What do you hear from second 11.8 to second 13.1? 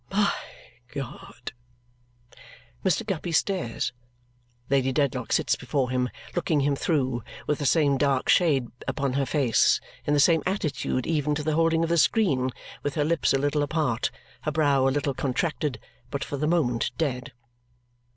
of the screen, with her